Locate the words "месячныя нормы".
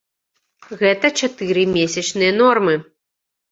1.75-2.75